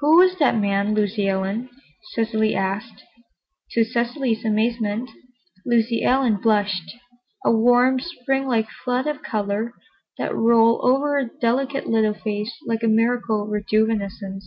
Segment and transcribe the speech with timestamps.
[0.00, 1.70] "Who was that man, Lucy Ellen?"
[2.12, 3.04] Cecily asked.
[3.70, 5.08] To Cecily's amazement,
[5.64, 9.72] Lucy Ellen blushed—a warm, Spring like flood of color
[10.18, 14.44] that rolled over her delicate little face like a miracle of rejuvenescence.